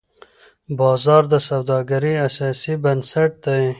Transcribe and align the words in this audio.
بازار 0.79 1.23
د 1.33 1.35
سوداګرۍ 1.49 2.15
اساسي 2.27 2.73
بنسټ 2.83 3.31
دی. 3.45 3.65